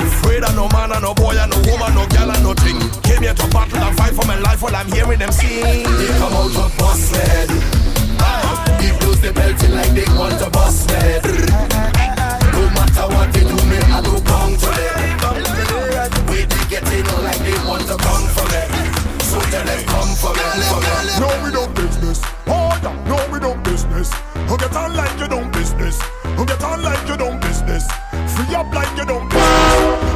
Afraid 0.01 0.45
of 0.45 0.55
no 0.55 0.69
man 0.77 0.93
and 0.93 1.03
no 1.03 1.15
boy 1.15 1.37
and 1.39 1.51
no 1.51 1.59
woman, 1.73 1.95
no 1.95 2.05
girl 2.13 2.31
and 2.31 2.43
no 2.43 2.53
thing. 2.55 2.79
Came 3.03 3.23
here 3.23 3.35
to 3.35 3.47
battle 3.49 3.81
and 3.81 3.97
fight 3.97 4.13
for 4.13 4.27
my 4.27 4.39
life 4.39 4.61
while 4.63 4.77
I'm 4.77 4.91
hearing 4.93 5.19
them 5.19 5.33
sing. 5.33 5.85
They 5.99 6.09
come 6.21 6.35
out 6.37 6.57
of 6.57 6.77
bus 6.77 7.11
head. 7.11 7.87
Give 8.87 8.99
those 9.01 9.21
the 9.21 9.33
belting 9.33 9.75
like 9.75 9.91
they 9.99 10.07
want 10.15 10.39
to 10.39 10.49
bust 10.51 10.89
head. 10.91 11.27
No 12.55 12.63
matter 12.71 13.07
what 13.11 13.33
they 13.35 13.43
do, 13.43 13.59
me 13.67 13.79
I 13.83 13.99
go 13.99 14.15
come 14.23 14.55
to 14.55 14.69
them. 14.79 16.31
We 16.31 16.47
they 16.47 16.65
get 16.71 16.87
in 16.95 17.03
like 17.27 17.43
they 17.43 17.59
want 17.67 17.83
to 17.91 17.97
come 17.99 18.27
for 18.31 18.47
me. 18.47 18.63
So 19.27 19.43
tell 19.51 19.67
them 19.67 19.83
come 19.91 20.15
for 20.15 20.31
me, 20.39 20.47
for 20.71 20.79
me. 20.79 20.87
No, 21.19 21.27
we 21.43 21.51
don't 21.51 21.75
business. 21.75 22.23
Order. 22.47 22.95
No, 23.11 23.19
we 23.33 23.41
don't 23.41 23.59
business. 23.65 24.15
Who 24.47 24.57
get 24.57 24.77
on 24.77 24.95
like 24.95 25.19
you 25.19 25.27
don't 25.27 25.51
business. 25.53 26.01
Who 26.39 26.47
get 26.47 26.63
on 26.63 26.83
like 26.83 27.09
you 27.09 27.17
don't 27.17 27.41
business. 27.41 27.91
Free 28.39 28.55
up 28.55 28.73
like 28.73 28.97
you 28.97 29.05
don't 29.05 29.29
business. 29.29 30.16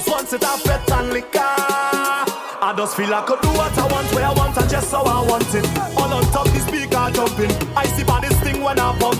just 0.00 0.10
want 0.10 0.28
sit 0.28 0.44
up 0.44 0.66
and 0.66 1.12
liquor. 1.12 1.40
I 1.40 2.72
just 2.76 2.96
feel 2.96 3.12
I 3.12 3.20
could 3.22 3.40
do 3.42 3.48
what 3.48 3.76
I 3.76 3.86
want, 3.92 4.14
where 4.14 4.24
I 4.24 4.32
want, 4.32 4.56
and 4.56 4.70
just 4.70 4.90
how 4.90 5.02
I 5.04 5.20
want 5.28 5.54
it. 5.54 5.66
All 5.96 6.12
on 6.12 6.24
top, 6.32 6.48
the 6.48 6.60
speaker 6.60 7.10
jumping. 7.12 7.52
I 7.76 7.84
see 7.84 8.04
by 8.04 8.20
this 8.20 8.38
thing 8.40 8.62
when 8.62 8.78
I 8.78 8.96
pump 8.98 9.19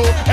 Oh. 0.00 0.27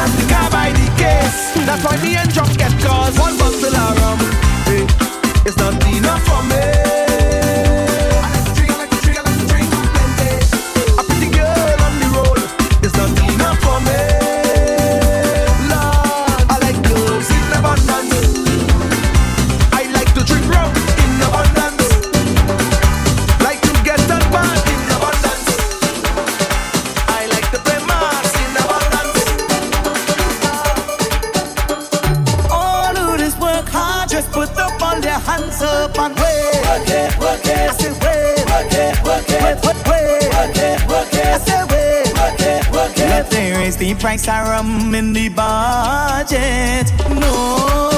that's 0.00 0.16
the 0.16 0.32
car 0.32 0.50
by 0.50 0.72
the 0.72 0.88
case. 0.96 1.52
That's 1.66 1.84
why 1.84 1.96
me 2.02 2.16
and 2.16 2.32
John 2.32 2.52
get 2.54 2.72
cause. 2.80 3.18
One 3.18 3.39
price 44.00 44.28
of 44.28 44.48
rum 44.48 44.94
in 44.94 45.12
the 45.12 45.28
budget. 45.28 46.90
No. 47.20 47.89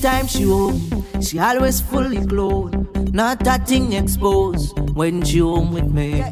time 0.00 0.26
she 0.26 0.42
home, 0.42 0.80
she 1.20 1.38
always 1.38 1.80
fully 1.80 2.24
clothed, 2.26 3.14
not 3.14 3.40
that 3.40 3.66
thing 3.66 3.92
exposed 3.92 4.78
when 4.94 5.22
she 5.24 5.38
home 5.38 5.72
with 5.72 5.90
me. 5.92 6.22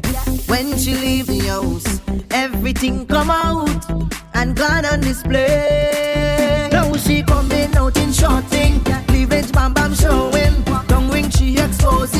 When 0.47 0.77
she 0.77 0.95
leave 0.95 1.27
the 1.27 1.39
house, 1.47 2.01
everything 2.31 3.05
come 3.05 3.29
out 3.29 3.89
and 4.33 4.55
gone 4.55 4.85
on 4.85 4.99
display. 5.01 6.69
Now 6.71 6.93
she 6.95 7.23
coming 7.23 7.75
out 7.75 7.97
in 7.97 8.11
short 8.11 8.45
thing, 8.45 8.79
cleavage 9.07 9.51
bam 9.51 9.73
bam 9.73 9.93
showing, 9.93 10.63
tongue 10.87 11.09
ring 11.09 11.29
she 11.29 11.57
exposed. 11.57 12.14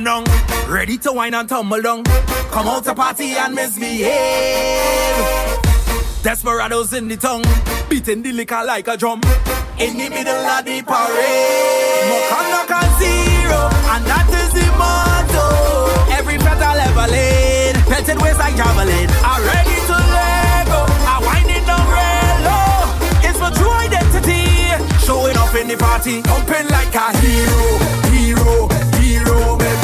me 0.00 0.04
down. 0.04 0.24
Ready 0.68 0.98
to 0.98 1.12
whine 1.12 1.34
and 1.34 1.48
tumble 1.48 1.80
down. 1.80 2.04
Come 2.50 2.66
out 2.68 2.84
to 2.84 2.94
party 2.94 3.32
and 3.32 3.54
misbehave. 3.54 4.10
Desperados 6.22 6.92
in 6.94 7.08
the 7.08 7.16
tongue, 7.16 7.44
beating 7.88 8.22
the 8.22 8.32
liquor 8.32 8.62
like 8.64 8.88
a 8.88 8.96
drum. 8.96 9.20
In 9.78 9.96
the 9.98 10.08
middle 10.08 10.34
of 10.34 10.64
the 10.64 10.82
parade, 10.82 12.04
Mokanda 12.08 12.66
can 12.66 12.88
zero, 12.98 13.68
and 13.92 14.04
that 14.06 14.28
is 14.32 14.52
the 14.54 14.66
motto. 14.80 15.46
Every 16.16 16.38
petal 16.38 16.78
ever 16.80 17.08
laid, 17.12 17.74
pelted 17.84 18.22
waist 18.22 18.38
like 18.38 18.56
javelin. 18.56 19.10
I'm 19.20 19.42
ready 19.44 19.76
to 19.90 19.96
let 20.16 20.66
go. 20.66 20.86
I'm 21.12 21.22
winding 21.28 21.66
down 21.68 21.84
real 21.92 22.38
low. 22.48 23.28
It's 23.28 23.38
my 23.38 23.50
true 23.52 23.74
identity, 23.84 24.72
showing 25.04 25.36
off 25.36 25.54
in 25.54 25.68
the 25.68 25.76
party, 25.76 26.22
pumping 26.22 26.68
like 26.72 26.94
a 26.94 27.12
hero, 27.20 27.78
hero, 28.14 28.68
hero, 28.96 29.58
baby. 29.58 29.83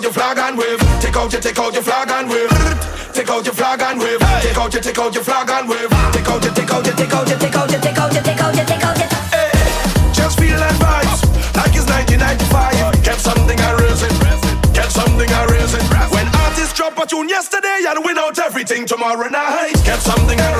out 0.00 0.04
your 0.04 0.12
flag 0.12 0.38
and 0.38 0.56
wave. 0.56 0.80
Take 1.00 1.16
out 1.16 1.32
your, 1.32 1.42
take 1.42 1.58
out 1.58 1.74
your 1.74 1.82
flag 1.82 2.08
and 2.08 2.30
wave. 2.30 2.48
Take 3.12 3.28
out 3.28 3.44
your 3.44 3.52
flag 3.52 3.82
and 3.82 4.00
wave. 4.00 4.18
Take 4.40 4.56
out 4.56 4.72
your, 4.72 4.82
take 4.82 4.98
out 4.98 5.14
your 5.14 5.24
flag 5.24 5.50
and 5.50 5.68
wave. 5.68 5.90
Take 6.12 6.28
out 6.28 6.42
your, 6.42 6.54
take 6.54 6.70
out 6.72 6.86
your, 6.86 6.96
take 6.96 7.12
out 7.12 7.28
your, 7.28 7.38
take 7.38 7.56
out 7.56 7.70
your, 7.70 7.80
take 7.80 7.98
out 7.98 8.12
your, 8.14 8.22
take 8.22 8.40
out 8.40 8.56
your, 8.56 8.64
take 8.64 8.84
out 8.84 8.96
your. 8.96 9.08
Hey, 9.28 9.52
just 10.12 10.40
feel 10.40 10.56
that 10.56 10.72
vibes 10.80 11.20
like 11.52 11.76
it's 11.76 11.84
1995. 11.84 13.04
Kept 13.04 13.20
something 13.20 13.60
I 13.60 13.72
raise 13.76 14.02
it, 14.02 14.14
kept 14.72 14.92
something 14.92 15.28
I 15.28 15.44
raise 15.52 15.74
it. 15.74 15.84
When 16.08 16.26
artists 16.48 16.72
drop 16.72 16.96
a 16.96 17.04
tune 17.04 17.28
yesterday 17.28 17.84
and 17.84 18.02
win 18.02 18.16
out 18.16 18.38
everything 18.38 18.86
tomorrow 18.86 19.28
night. 19.28 19.76
Kept 19.84 20.00
something 20.00 20.40
I 20.40 20.54
raise 20.54 20.59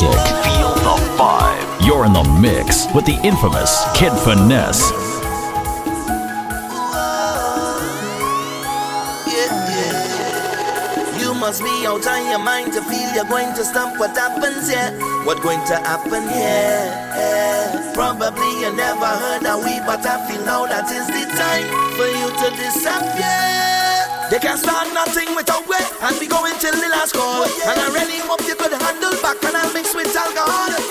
music. 0.00 0.20
Feel 0.44 0.74
the 0.74 0.96
vibe. 1.18 1.86
You're 1.86 2.06
in 2.06 2.12
the 2.12 2.24
mix 2.40 2.86
with 2.94 3.06
the 3.06 3.18
infamous 3.24 3.84
Kid 3.94 4.12
Finesse. 4.24 4.92
must 11.38 11.62
be 11.62 11.86
out 11.86 12.04
on 12.04 12.28
your 12.28 12.42
mind 12.42 12.72
to 12.72 12.82
feel 12.82 13.08
you're 13.14 13.24
going 13.24 13.54
to 13.54 13.64
stump 13.64 13.98
what 13.98 14.10
happens 14.10 14.68
here. 14.68 14.76
Yeah. 14.76 15.24
What 15.24 15.40
going 15.40 15.64
to 15.70 15.76
happen 15.76 16.28
here? 16.28 16.82
Yeah. 17.14 17.92
Probably 17.94 18.50
you 18.60 18.74
never 18.74 19.06
heard 19.06 19.46
of 19.46 19.64
we, 19.64 19.78
but 19.86 20.04
I 20.04 20.28
feel 20.28 20.44
now 20.44 20.66
that 20.66 20.90
is 20.90 21.06
the 21.06 21.24
time 21.38 21.64
for 21.94 22.10
you 22.10 22.28
to 22.42 22.46
disappear. 22.58 23.78
They 24.28 24.38
can 24.44 24.58
start 24.58 24.92
nothing 24.92 25.32
without 25.34 25.64
we, 25.64 25.80
and 25.80 26.20
we 26.20 26.28
going 26.28 26.52
till 26.60 26.76
the 26.76 26.88
last 26.92 27.16
call. 27.16 27.44
And 27.44 27.80
I 27.80 27.88
really 27.96 28.20
Put 28.58 28.70
the 28.70 28.78
handle 28.84 29.14
back 29.22 29.42
and 29.44 29.56
I'll 29.56 29.72
mix 29.72 29.94
with 29.94 30.14
alcohol. 30.16 30.87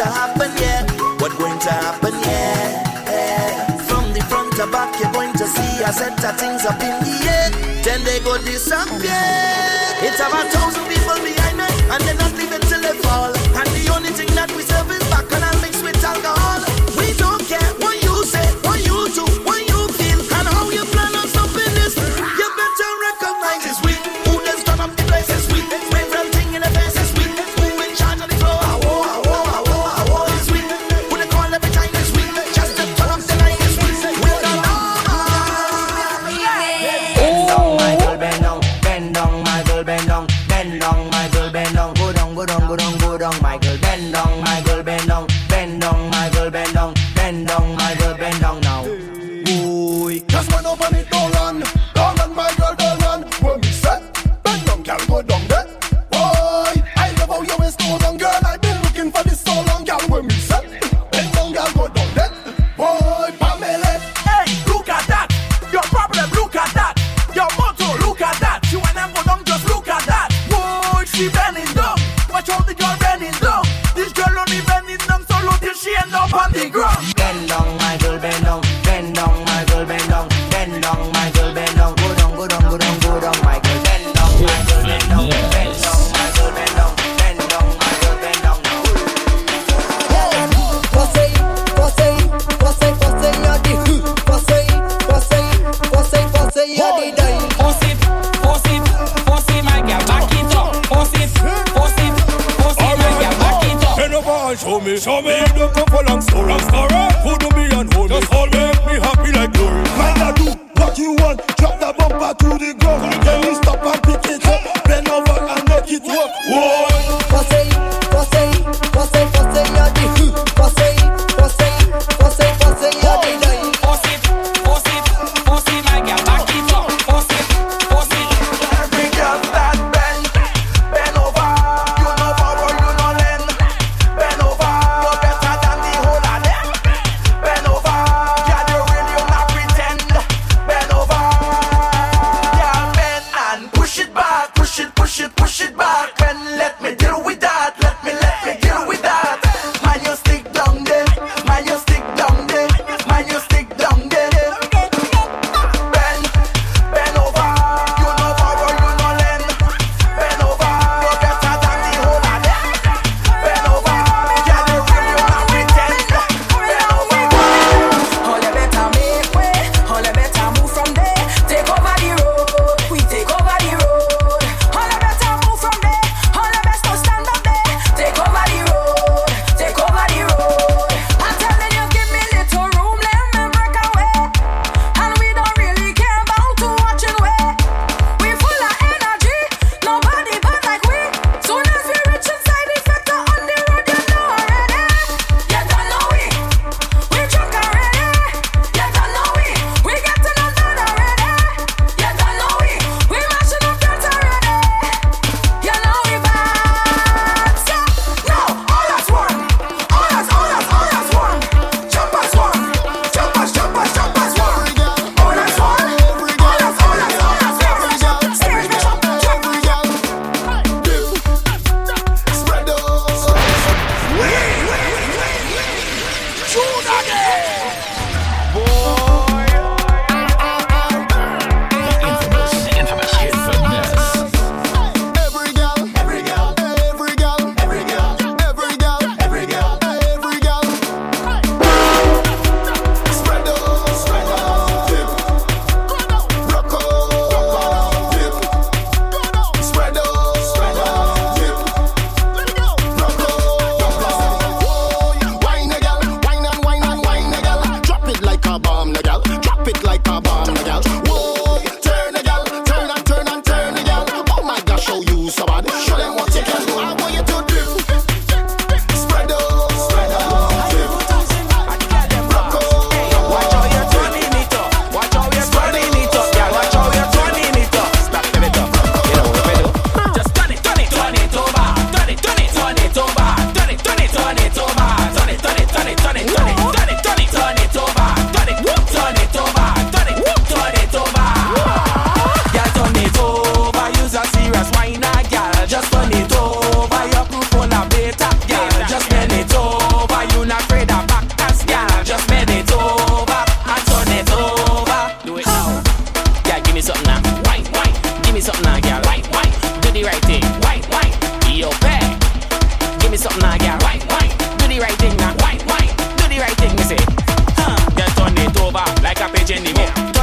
to 0.00 0.06
happen, 0.06 0.50
yeah. 0.56 0.80
what's 1.20 1.36
going 1.36 1.58
to 1.58 1.68
happen, 1.68 2.14
yeah. 2.24 3.76
From 3.84 4.14
the 4.14 4.22
front 4.30 4.56
to 4.56 4.66
back, 4.66 4.98
you're 4.98 5.12
going 5.12 5.34
to 5.34 5.46
see 5.46 5.84
a 5.84 5.92
set 5.92 6.24
of 6.24 6.40
things 6.40 6.64
up 6.64 6.80
in 6.80 6.96
the 7.04 7.16
air. 7.28 7.50
Then 7.84 8.02
they 8.04 8.18
go 8.20 8.38
disappear. 8.38 9.12
It's 10.00 10.16
about 10.16 10.48
thousand 10.56 10.88
people 10.88 11.20
behind 11.20 11.58
me, 11.58 11.68
and 11.92 12.00
they're 12.00 12.14
not 12.14 12.32
leaving 12.32 12.64
till 12.64 12.80
they 12.80 12.96
fall. 13.04 13.28
And 13.28 13.68
the 13.76 13.92
only 13.94 14.08
thing 14.16 14.32
that 14.40 14.50
we 14.56 14.62
serve 14.62 14.90
is 14.90 15.04
bacchanal 15.12 15.60
mixed 15.60 15.84
with 15.84 16.02
alcohol. 16.02 16.59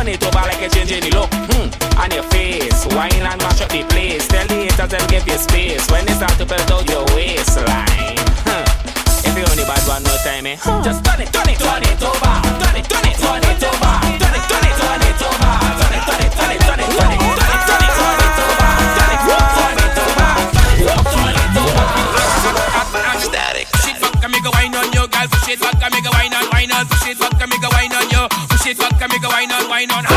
Turn 0.07 0.15
it 0.15 0.23
over 0.23 0.47
like 0.47 0.61
a 0.61 0.69
change 0.69 0.91
in 0.93 1.01
the 1.03 1.11
look. 1.19 1.29
Hmm, 1.51 1.99
on 1.99 2.11
your 2.11 2.23
face. 2.31 2.85
Wine 2.95 3.11
and 3.11 3.41
mash 3.43 3.59
up 3.59 3.67
the 3.67 3.83
place. 3.83 4.25
Tell 4.25 4.47
the 4.47 4.55
haters 4.55 4.93
and 4.93 5.09
give 5.09 5.27
you 5.27 5.37
space. 5.37 5.91
When 5.91 6.05
they 6.05 6.13
start 6.13 6.31
to 6.37 6.45
belt 6.45 6.71
out 6.71 6.87
your 6.87 7.03
waistline. 7.13 8.15
Huh. 8.47 8.63
If 9.27 9.35
you 9.35 9.43
only 9.43 9.65
bad 9.67 9.85
one 9.85 10.03
no 10.03 10.15
time, 10.23 10.45
eh? 10.45 10.55
Huh. 10.55 10.81
Just 10.81 11.03
turn 11.03 11.19
it, 11.19 11.33
turn 11.33 11.49
it, 11.49 11.59
turn 11.59 11.83
it 11.83 12.01
over. 12.01 12.26
wine 29.77 29.91
on 29.91 30.16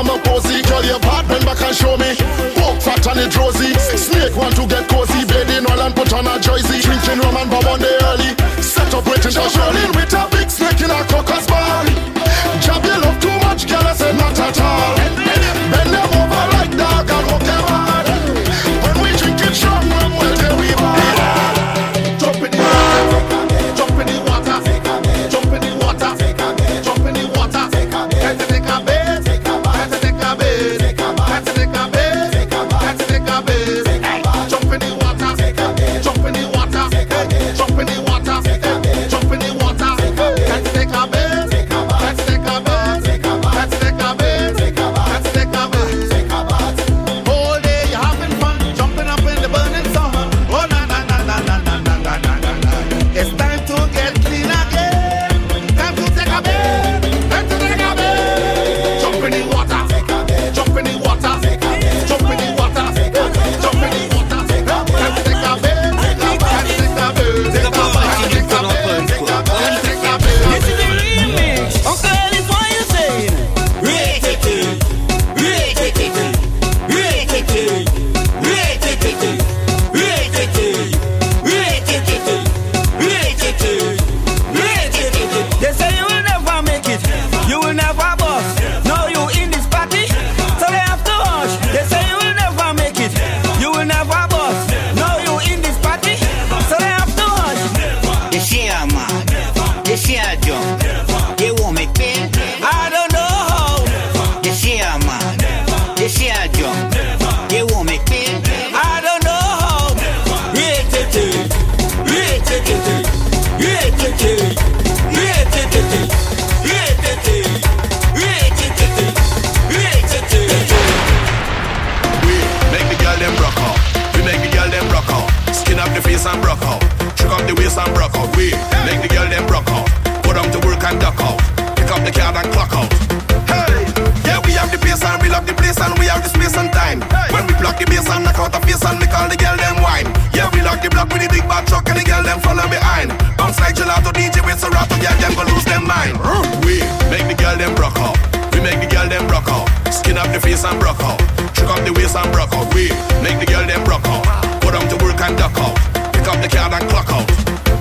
from 0.00 0.18
a 0.18 0.22
posy. 0.22 0.62
Girl, 0.62 0.84
your 0.84 1.00
bad 1.00 1.28
man 1.28 1.44
back 1.44 1.60
and 1.62 1.76
show 1.76 1.96
me. 1.96 2.16
Walk 2.56 2.80
fat 2.80 3.06
and 3.08 3.20
it 3.20 3.36
rosy. 3.36 3.74
Snake 3.96 4.36
want 4.36 4.56
to 4.56 4.66
get 4.66 4.88
cozy. 4.88 5.29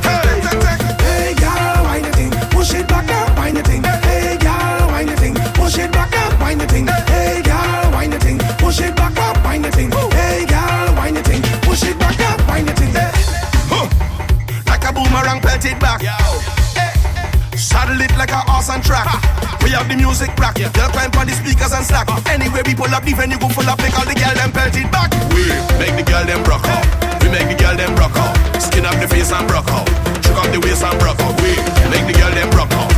Hey, 0.03 0.41
hey 1.03 1.33
girl, 1.35 1.83
wind 1.83 2.05
the 2.05 2.11
thing, 2.13 2.31
push 2.51 2.73
it 2.73 2.87
back 2.87 3.09
up, 3.09 3.37
wind 3.37 3.57
the 3.57 3.63
thing. 3.63 3.83
Hey 3.83 4.37
girl, 4.37 4.87
wind 4.91 5.09
the 5.09 5.15
thing, 5.15 5.35
push 5.53 5.77
it 5.77 5.91
back 5.91 6.13
up, 6.15 6.39
wind 6.41 6.61
the 6.61 6.67
thing. 6.67 6.87
Hey 6.87 7.41
girl, 7.41 7.91
wind 7.91 8.13
the 8.13 8.19
thing, 8.19 8.37
push 8.57 8.79
it 8.79 8.95
back 8.95 9.17
up, 9.17 9.43
wind 9.43 9.65
the 9.65 9.71
thing. 9.71 9.91
Hey 9.91 10.45
girl, 10.45 10.95
wind 10.95 11.17
the 11.17 11.23
thing, 11.23 11.41
push 11.61 11.83
it 11.83 11.97
back 11.99 12.19
up, 12.19 12.39
wind 12.47 12.67
the 12.67 12.73
thing. 12.73 12.93
Like 14.65 14.83
a 14.83 14.93
boomerang, 14.93 15.41
pelt 15.41 15.65
it 15.65 15.79
back. 15.79 16.01
Yo. 16.01 16.09
It 17.91 18.15
like 18.17 18.29
a 18.29 18.37
horse 18.45 18.69
on 18.69 18.81
track. 18.81 19.07
We 19.63 19.71
have 19.71 19.89
the 19.89 19.95
music 19.95 20.35
back. 20.35 20.55
Girl 20.55 20.89
climb 20.89 21.11
on 21.17 21.25
the 21.25 21.33
speakers 21.33 21.73
and 21.73 21.83
slack. 21.83 22.07
Uh. 22.07 22.21
We 22.65 22.75
pull 22.75 22.93
up 22.93 23.03
the 23.03 23.13
venue, 23.13 23.39
go 23.39 23.49
full 23.49 23.67
up, 23.67 23.79
make 23.79 23.97
all 23.97 24.05
the 24.05 24.13
girl 24.13 24.35
them 24.35 24.51
pelt 24.51 24.75
it 24.77 24.91
back. 24.91 25.09
We 25.33 25.49
make 25.79 25.97
the 25.97 26.03
girl 26.05 26.23
them 26.23 26.43
rock 26.43 26.63
up. 26.67 26.85
We 27.23 27.29
make 27.29 27.49
the 27.49 27.55
girl 27.55 27.75
them 27.75 27.95
rock 27.95 28.15
up. 28.15 28.38
Skin 28.59 28.85
up 28.85 28.99
the 28.99 29.07
face 29.07 29.31
and 29.31 29.47
broke 29.47 29.71
out. 29.71 29.87
Shook 30.23 30.37
up 30.37 30.51
the 30.51 30.59
waist 30.59 30.83
and 30.83 30.99
broke 30.99 31.19
out. 31.19 31.35
We 31.41 31.55
make 31.89 32.05
the 32.07 32.13
girl 32.19 32.31
them 32.31 32.49
broke 32.51 32.71
out. 32.73 32.88